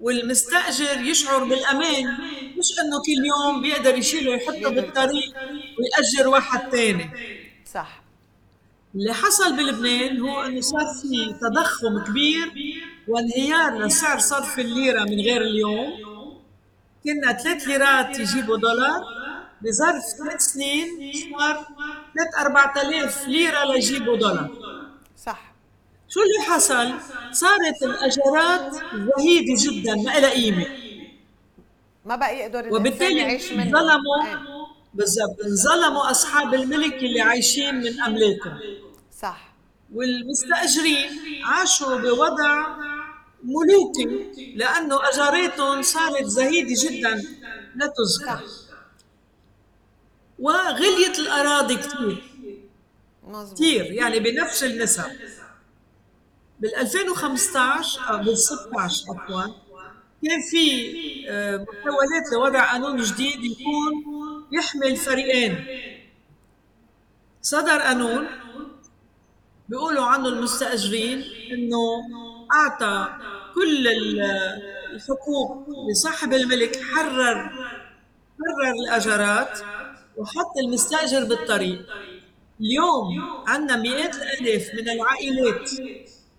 [0.00, 2.16] والمستأجر يشعر بالأمان.
[2.62, 5.34] مش إنه كل يوم بيقدر يشيله ويحطه بالطريق
[5.78, 7.10] ويأجر واحد ثاني
[7.74, 8.02] صح.
[8.94, 12.52] اللي حصل بلبنان هو إنه صار في تضخم كبير
[13.08, 15.90] وانهيار لسعر صرف الليرة من غير اليوم.
[17.04, 19.00] كنا ثلاث ليرات يجيبوا دولار.
[19.62, 20.88] بظرف ثلاث سنين
[21.38, 21.66] صار
[22.14, 24.50] ثلاث 4000 ليرة ليجيبوا دولار.
[25.26, 25.52] صح.
[26.08, 26.92] شو اللي حصل؟
[27.32, 30.81] صارت الاجارات زهيدة جدا ما لها قيمة.
[32.04, 33.70] ما بقى يقدر وبالتالي يعيش منه.
[33.70, 34.38] ظلموا إيه.
[34.94, 38.58] بالضبط ظلموا أصحاب الملك اللي عايشين من أملاكهم.
[39.20, 39.54] صح.
[39.94, 41.10] والمستأجرين
[41.44, 42.76] عاشوا بوضع
[43.44, 47.22] ملوكي لأنه اجاراتهم صارت زهيدة جدا
[47.76, 48.44] لا تذكر.
[50.38, 52.22] وغليت الأراضي كثير.
[53.54, 55.04] كثير يعني بنفس النسب.
[56.60, 59.42] بال 2015 أو بال 16 عفوا.
[60.22, 60.92] كان في
[61.28, 63.92] آه، محاولات لوضع قانون جديد يكون
[64.52, 65.66] يحمل فريقين.
[67.42, 68.26] صدر قانون
[69.68, 71.78] بيقولوا عنه المستأجرين إنه
[72.52, 73.08] أعطى
[73.54, 73.88] كل
[74.94, 77.48] الحقوق لصاحب الملك حرر
[78.38, 79.58] حرر الاجارات
[80.16, 81.86] وحط المستأجر بالطريق.
[82.60, 83.06] اليوم
[83.46, 85.70] عندنا مئات الألاف من العائلات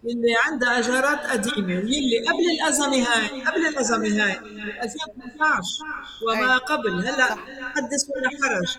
[0.06, 4.38] اللي عندها أجارات قديمة واللي قبل الأزمة هاي قبل الأزمة هاي
[4.84, 5.86] 2018
[6.28, 7.36] وما قبل هلأ
[7.76, 8.78] حدث ولا حرج.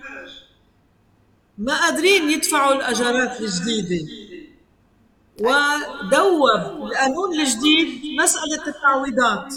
[1.59, 4.07] ما قادرين يدفعوا الأجارات الجديدة.
[5.41, 6.43] ودوب
[6.83, 9.55] القانون الجديد مسألة التعويضات.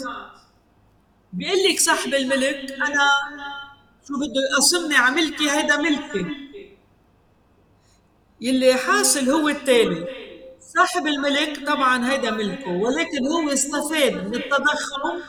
[1.32, 3.08] بيقول لك صاحب الملك أنا
[4.08, 6.26] شو بده يقسمني على ملكي هيدا ملكي.
[8.40, 10.27] يلي حاصل هو التالي.
[10.74, 15.20] صاحب الملك طبعا هيدا ملكه ولكن هو استفاد من التضخم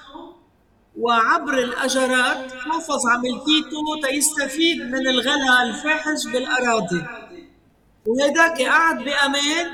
[0.98, 7.06] وعبر الاجارات حافظ على ملكيته تيستفيد من الغلاء الفاحش بالأراضي.
[8.06, 9.68] وهداك قعد بأمان.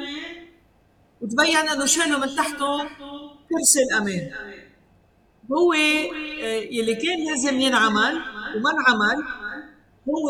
[1.21, 2.83] وتبين إنه شالوا من تحته؟
[3.49, 4.31] كرسي الأمان.
[5.51, 8.21] هو آه، يلي كان لازم ينعمل
[8.55, 9.23] وما انعمل
[10.09, 10.29] هو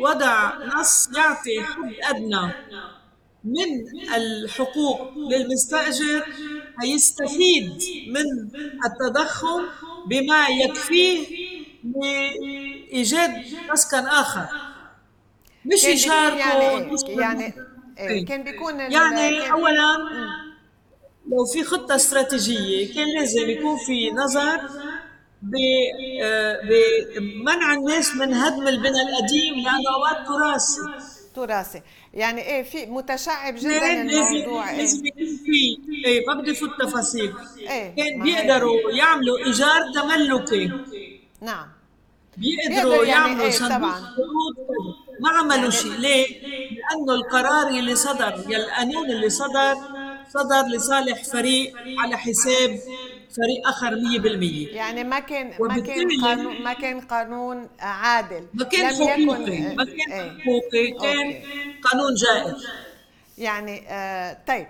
[0.00, 2.52] وضع نص يعطي حد أدنى.
[3.46, 3.84] من
[4.16, 6.26] الحقوق للمستأجر
[6.82, 8.24] هيستفيد من
[8.86, 9.62] التضخم
[10.08, 11.26] بما يكفيه
[11.84, 13.30] لإيجاد
[13.72, 14.46] مسكن آخر.
[15.64, 17.54] مش يشاركوا يعني إيه؟ يعني
[17.98, 19.96] إيه؟ كان بيكون يعني اولا
[21.30, 24.60] لو في خطة استراتيجية كان لازم يكون في نظر
[26.68, 30.80] بمنع الناس من هدم البنى القديم لأنه أوقات تراثي.
[31.36, 31.82] تراثي.
[32.14, 34.86] يعني إيه في متشعب جدا الموضوع إيه؟
[36.06, 40.70] إيه ما بدي فوت تفاصيل إيه كان بيقدروا يعملوا إيجار تملكي.
[41.40, 41.66] نعم.
[42.36, 44.00] بيقدروا يعني يعملوا إيه طبعا.
[45.20, 45.92] ما عملوا يعني شيء.
[45.92, 46.26] ليه؟
[46.76, 49.74] لأنه القرار اللي صدر يا القانون اللي صدر
[50.34, 52.80] صدر لصالح فريق على حساب
[53.36, 58.46] فريق آخر 100% يعني ما كان ما كان قانون ما كان قانون عادل.
[58.54, 59.74] ما كان حقوقي.
[59.74, 60.40] ما كان إيه.
[60.40, 60.90] حقوقي.
[60.90, 61.42] كان
[61.82, 62.56] قانون جائر.
[63.38, 64.66] يعني آه طيب.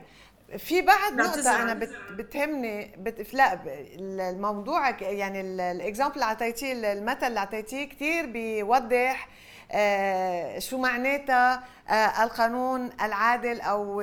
[0.59, 3.35] في بعد نقطة أنا بتهمني بت...
[3.35, 3.61] لا
[3.99, 9.29] الموضوع يعني الإكزامبل اللي أعطيتيه المثل اللي أعطيتيه كثير بيوضح
[9.73, 14.01] آه شو معناتها القانون العادل أو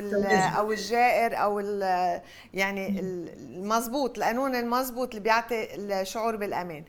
[0.57, 1.59] أو الجائر أو
[2.53, 6.83] يعني المضبوط القانون المضبوط اللي بيعطي الشعور بالأمان.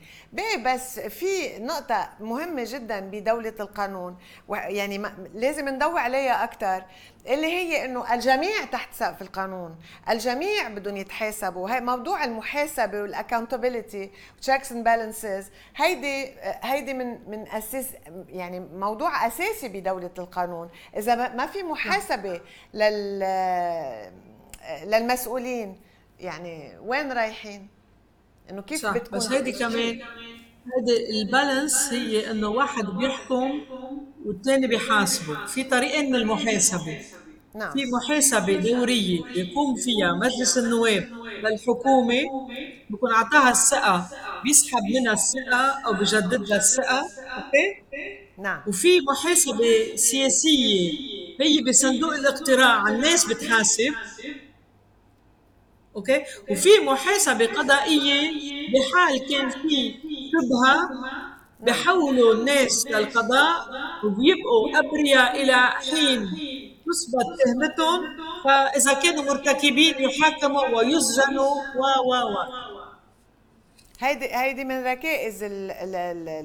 [0.66, 4.16] بس في نقطة مهمة جدا بدولة القانون
[4.48, 5.02] يعني
[5.34, 6.84] لازم ندور عليها أكثر
[7.26, 9.76] اللي هي إنه الجميع تحت سقف القانون.
[10.10, 11.70] الجميع بدهم يتحاسبوا.
[11.70, 17.86] هي موضوع المحاسبة وال accountability checks and balances هيدي هيدي من من أساس
[18.28, 20.68] يعني موضوع أساسي بدولة القانون.
[20.96, 22.40] إذا ما في محاسبة
[22.74, 23.22] لل
[24.86, 25.76] للمسؤولين
[26.20, 27.68] يعني وين رايحين
[28.50, 30.00] إنه كيف صح بتكون بس هيدي كمان
[30.76, 33.60] هيدي البالانس هي إنه واحد بيحكم
[34.24, 36.98] والثاني بيحاسبه في طريقين من المحاسبة
[37.54, 37.72] نعم.
[37.72, 41.08] في محاسبة دورية يقوم فيها مجلس النواب
[41.42, 42.22] للحكومة
[42.90, 44.10] بكون أعطاها الثقة
[44.44, 47.00] بيسحب منها الثقة أو بجدد لها الثقة
[47.36, 47.84] okay؟
[48.38, 48.62] نعم.
[48.66, 50.92] وفي محاسبة سياسية.
[51.40, 53.94] هي بصندوق الاقتراع الناس بتحاسب.
[55.96, 58.30] okay؟ وفي محاسبة قضائية
[58.72, 59.94] بحال كان في
[60.32, 60.88] شبهة
[61.60, 63.56] بحولوا الناس للقضاء
[64.04, 66.20] وبيبقوا أبرياء إلى حين
[66.86, 68.00] تثبت تهمتهم
[68.44, 72.36] فإذا كانوا مرتكبين يحاكموا ويسجنوا و و و.
[74.00, 75.44] هيدي هيدي من ركائز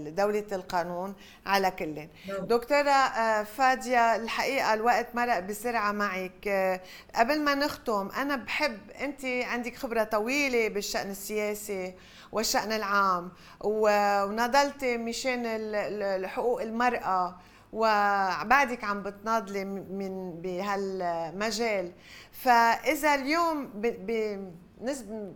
[0.09, 1.95] دولة القانون على كل
[2.27, 2.45] نعم.
[2.45, 6.47] دكتورة آه، فادية الحقيقة الوقت مرق بسرعة معك.
[6.47, 6.81] آه،
[7.15, 11.93] قبل ما نختم أنا بحب أنت عندك خبرة طويلة بالشأن السياسي
[12.31, 13.31] والشأن العام
[13.61, 17.35] ونضلتي مشان حقوق المرأة
[17.73, 21.91] وبعدك عم بتناضلي من بهالمجال
[22.31, 24.39] فإذا اليوم ب ب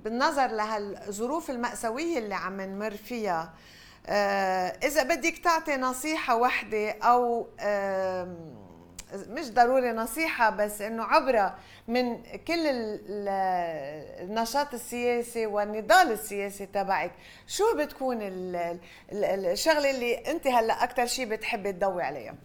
[0.03, 3.53] بالنظر لهالظروف المأساوية اللي عم نمر فيها
[4.07, 7.47] آه، إذا بدك تعطي نصيحة واحدة أو
[9.13, 11.55] مش ضروري نصيحة بس إنه عبرة
[11.87, 12.63] من كل
[14.21, 17.11] النشاط السياسي والنضال السياسي تبعك
[17.47, 18.19] شو بتكون
[19.11, 22.35] الشغلة اللي أنت هلأ أكثر شيء بتحبي تضوي عليها؟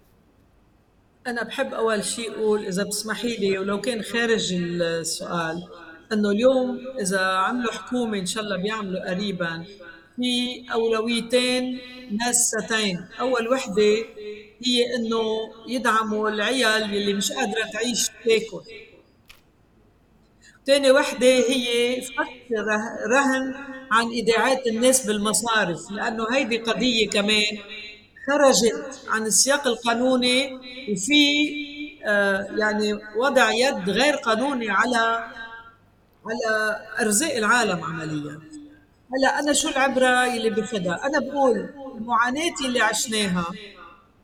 [1.27, 5.69] أنا بحب أول شيء أقول إذا بتسمحي لي ولو كان خارج السؤال
[6.13, 9.65] إنه اليوم إذا عملوا حكومة إن شاء الله بيعملوا قريبا
[10.17, 11.81] في أولويتين
[12.11, 13.83] ماستين أول وحدة
[14.67, 15.25] هي إنه
[15.69, 18.63] يدعموا العيال اللي مش قادرة تعيش تاكل
[20.67, 22.53] ثاني وحدة هي فك
[23.15, 23.55] رهن
[23.91, 27.59] عن إيداعات الناس بالمصارف لأنه هيدي قضية كمان
[28.27, 30.51] خرجت عن السياق القانوني
[30.93, 31.49] وفي
[32.07, 35.25] آه يعني وضع يد غير قانوني على
[36.31, 38.43] على أرزاق العالم عمليا.
[39.15, 43.57] هلا أنا شو العبرة اللي بفدها؟ أنا بقول المعاناه اللي عشناها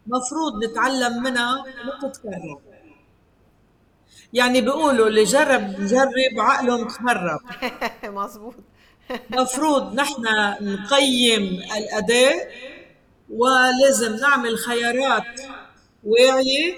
[0.07, 2.61] مفروض نتعلم منها وما تتكرر
[4.33, 7.41] يعني بيقولوا اللي جرب جرب عقله مخرب
[8.05, 8.55] مزبوط
[9.31, 10.23] مفروض نحن
[10.61, 12.49] نقيم الأداء
[13.31, 15.41] ولازم نعمل خيارات
[16.05, 16.75] واعية.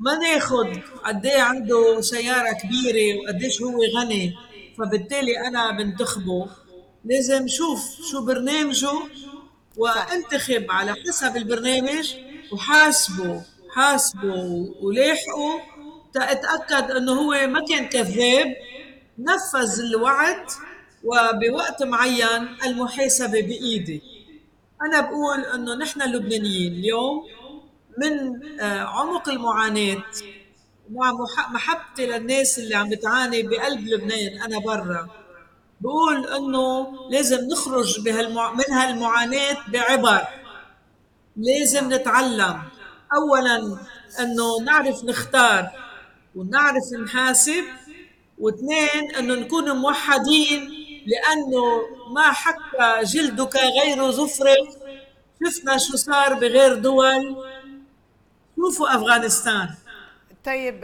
[0.00, 4.43] ما ناخد قد إيه عنده سيارة كبيرة وقديش هو غني.
[4.78, 6.46] فبالتالي أنا بنتخبه.
[7.04, 8.92] لازم شوف شو برنامجه
[9.76, 12.14] وأنتخب على حسب البرنامج
[12.52, 14.34] وحاسبه حاسبه
[14.82, 15.60] ولاحقه.
[16.14, 18.56] تأتأكد إنه هو ما كان كذاب
[19.18, 20.46] نفذ الوعد
[21.04, 24.02] وبوقت معين المحاسبة بإيدي.
[24.82, 27.24] أنا بقول أنه نحن اللبنانيين اليوم
[27.98, 30.04] من آه، عمق المعاناة
[30.90, 31.12] مع
[31.50, 35.08] محبتي للناس اللي عم بتعاني بقلب لبنان أنا برا.
[35.80, 38.52] بقول إنه لازم نخرج بهالمع...
[38.52, 40.26] من هالمعاناة بعبر.
[41.36, 42.62] لازم نتعلم.
[43.14, 43.78] اولا
[44.20, 45.70] إنه نعرف نختار
[46.36, 47.64] ونعرف نحاسب
[48.38, 50.70] واثنين إنه نكون موحدين
[51.06, 51.64] لأنه
[52.14, 54.46] ما حكى جلدك غير زفر
[55.44, 57.36] شفنا شو صار بغير دول.
[58.56, 59.68] شوفوا أفغانستان.
[60.44, 60.80] طيب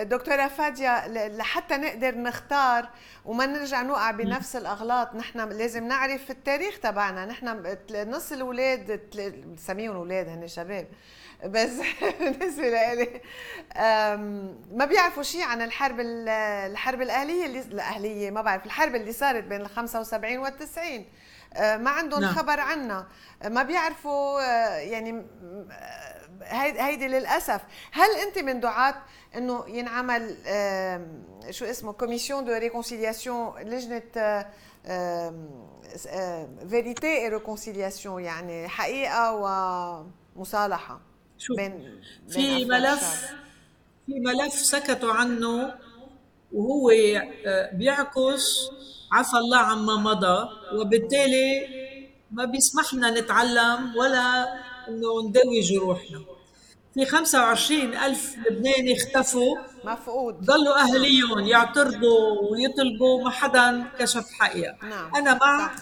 [0.00, 2.88] دكتورة فادية لحتى نقدر نختار
[3.24, 7.26] وما نرجع نوقع بنفس الأغلاط نحن لازم نعرف التاريخ تبعنا.
[7.26, 10.86] نحن نص الاولاد بنسميهم أولاد هن شباب
[11.44, 11.70] بس
[12.20, 13.20] بالنسبة لي
[14.72, 19.60] ما بيعرفوا شيء عن الحرب الحرب الأهلية اللي الأهلية ما بعرف الحرب اللي صارت بين
[19.60, 21.04] ال 75 وال 90
[21.56, 22.34] أه، ما عندهم نعم.
[22.34, 23.06] خبر عنها.
[23.44, 25.26] ما بيعرفوا أه، يعني
[26.42, 27.60] هيدي للأسف.
[27.92, 28.94] هل أنت من دعاة
[29.36, 30.36] إنه ينعمل
[31.50, 34.02] شو اسمه commission de réconciliation لجنة
[36.68, 39.32] vérité et réconciliation يعني حقيقة
[40.36, 41.00] ومصالحة
[41.38, 43.34] شوف بين في ملف
[44.06, 45.74] في ملف سكتوا عنه
[46.52, 48.68] وهو آه، بيعكس
[49.12, 51.66] عفى الله عما مضى وبالتالي
[52.30, 54.46] ما بيسمح لنا نتعلم ولا
[54.88, 56.24] إنه نداوي جروحنا
[56.94, 59.56] في 25 ألف لبناني اختفوا.
[59.84, 60.40] مفقود.
[60.40, 64.76] ضلوا أهليهم يعترضوا ويطلبوا ما حدا كشف حقيقة.
[64.82, 65.14] نعم.
[65.16, 65.74] أنا مع.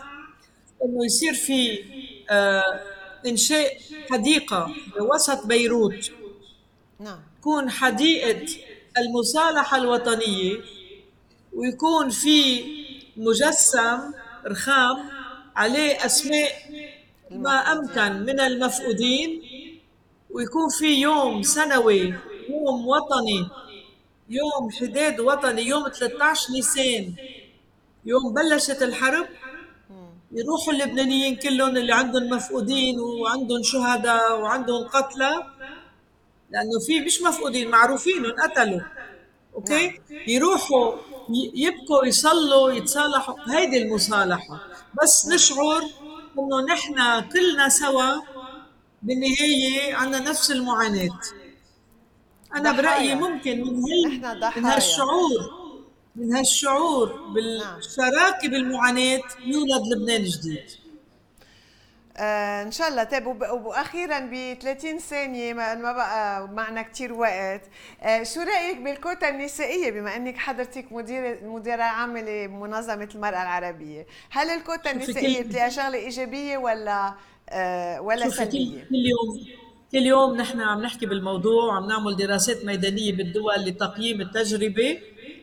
[0.84, 1.78] إنه يصير في
[2.30, 2.80] آه
[3.26, 3.76] إنشاء
[4.10, 6.10] حديقة بوسط بيروت.
[7.00, 7.20] نعم.
[7.40, 8.46] تكون حديقة
[8.98, 10.60] المصالحة الوطنية
[11.52, 12.64] ويكون في
[13.16, 13.98] مجسم
[14.46, 15.10] رخام
[15.56, 16.52] عليه أسماء
[17.40, 19.42] ما أمكن من المفقودين
[20.30, 22.14] ويكون في يوم سنوي
[22.48, 23.48] يوم وطني
[24.28, 27.14] يوم حداد وطني يوم 13 نيسان
[28.04, 29.26] يوم بلشت الحرب
[30.32, 35.46] يروحوا اللبنانيين كلهم اللي عندهم مفقودين وعندهم شهداء وعندهم قتلى.
[36.50, 38.80] لأنه في مش مفقودين معروفين انقتلوا
[39.54, 39.94] أوكي؟ نعم.
[40.26, 40.92] يروحوا
[41.54, 43.34] يبكوا يصلوا يتصالحوا.
[43.48, 44.60] هيدي المصالحة.
[45.02, 45.82] بس نشعر
[46.38, 48.20] إنه نحن كلنا سوا
[49.02, 51.20] بالنهايه عندنا نفس المعاناة.
[52.54, 54.06] أنا برأيي ممكن من هي
[54.56, 55.40] من هالشعور
[56.16, 60.81] من هالشعور بالشراكة بالمعاناة يولد لبنان جديد.
[62.16, 63.04] آه إن شاء الله.
[63.04, 63.26] طيب
[63.66, 67.60] وأخيرا ب 30 ثانية ما, ما بقى معنا كثير وقت.
[68.02, 74.06] آه شو رأيك بالكوتا النسائية؟ بما إنك حضرتك مديره مديرة عامة لمنظمة المرأة العربية.
[74.30, 77.14] هل الكوتا النسائية بتلاقيها شغلة إيجابية ولا
[77.50, 79.46] آه، ولا سلبية؟ كل يوم
[79.92, 84.98] كل يوم نحن عم نحكي بالموضوع وعم نعمل دراسات ميدانية بالدول لتقييم التجربة.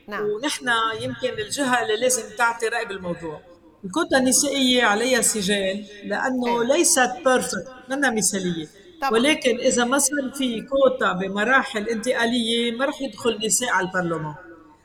[0.07, 0.23] نعم.
[0.23, 0.69] ونحن
[1.01, 3.41] يمكن الجهة اللي لازم تعطي رأي بالموضوع.
[3.85, 6.67] الكوتا النسائية عليها سجال لأنه أيه.
[6.67, 8.67] ليست perfect منها مثالية.
[9.01, 9.11] طبعا.
[9.11, 14.35] ولكن إذا ما صار في كوتا بمراحل انتقالية ما رح يدخل نساء على البرلمان.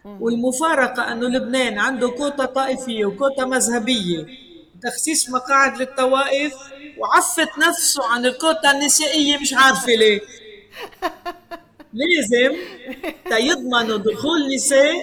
[0.05, 4.27] والمفارقة أنه لبنان عنده كوتا طائفية وكوتا مذهبية.
[4.83, 6.55] تخصيص مقاعد للطوائف
[6.99, 10.21] وعفت نفسه عن الكوتا النسائية مش عارفة ليه.
[12.01, 12.57] لازم
[13.31, 14.95] تيضمنوا دخول نساء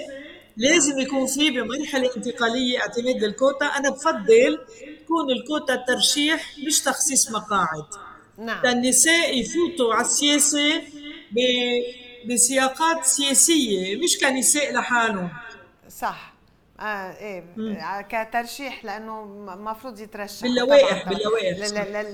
[0.57, 3.65] لازم يكون في بمرحلة انتقالية اعتماد للكوتا.
[3.65, 4.59] أنا بفضل
[5.03, 7.85] تكون الكوتا ترشيح مش تخصيص مقاعد.
[8.37, 8.65] نعم.
[8.65, 10.81] النساء يفوتوا على السياسة
[12.23, 15.29] بسياقات سياسية مش كنساء لحالهم.
[15.89, 16.30] صح.
[16.81, 17.77] آه إيه مم.
[18.09, 19.23] كترشيح لأنه
[19.53, 21.57] المفروض يترشح باللوائح باللوائح.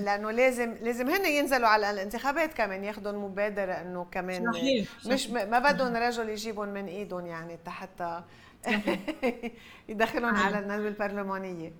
[0.02, 4.86] لأنه لازم لازم هن ينزلوا على الانتخابات كمان ياخذوا المبادره إنه كمان صحيح.
[5.06, 8.22] مش ما بدهم رجل يجيبهم من إيدهم يعني حتى
[9.88, 11.72] يدخلهم على الندوه البرلمانية.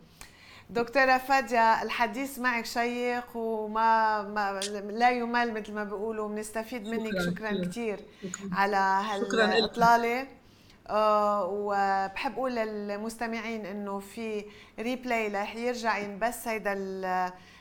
[0.70, 4.61] دكتورة فادية الحديث معك شيق وما ما
[4.91, 7.11] لا يمل مثل ما بيقولوا بنستفيد منك.
[7.20, 8.01] شكرا, شكرا كثير
[8.53, 10.20] على هالإطلالة.
[10.20, 10.26] آه
[10.91, 14.45] وبحب أقول للمستمعين إنه في
[14.78, 16.74] replay رح يرجع ينبث هيدا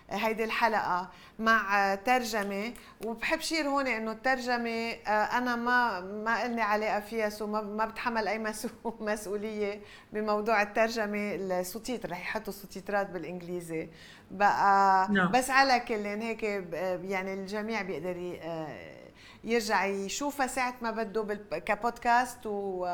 [0.09, 1.09] هيدي الحلقة
[1.39, 2.73] مع ترجمة
[3.05, 8.28] وبحب أشير هون إنه الترجمة آه، أنا ما ما إلني علاقة فيها so ما بتحمل
[8.28, 8.39] أي
[8.99, 9.82] مسؤولية
[10.13, 13.89] بموضوع الترجمة ال sous-titres رح يحطوا sous-titre ات بالإنجليزي
[14.32, 15.11] بقى no.
[15.11, 15.32] نعم.
[15.32, 16.43] بس على كل هيك
[17.03, 18.96] يعني الجميع بيقدر آه،
[19.47, 22.85] يرجع يشوفها ساعة ما بده كبودكاست و...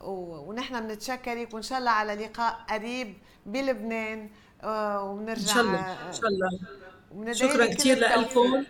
[0.00, 0.10] و...
[0.48, 3.14] ونحن بنتشكرك وإن شاء الله على لقاء قريب
[3.46, 4.30] بلبنان
[4.62, 7.32] آه، وبنرجع ان شاء الله إن شاء الله.
[7.32, 8.64] شكرا كثير لكم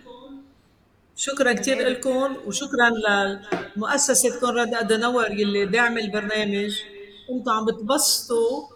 [1.17, 2.91] شكرا كثير لكم وشكرا
[3.77, 6.73] لمؤسسة كونراد أدنور يلي داعم البرنامج.
[7.31, 8.69] أنتم عم بتبسطوا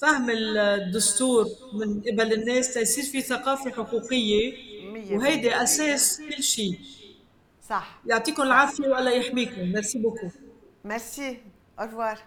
[0.00, 4.52] فهم الدستور من قبل الناس تيصير في ثقافة حقوقية
[5.12, 6.78] وهيدي أساس كل شيء.
[7.70, 8.00] صح.
[8.06, 9.60] يعطيكم العافية والله يحميكم.
[9.72, 10.28] merci beaucoup
[10.84, 11.38] merci
[11.80, 12.18] revoir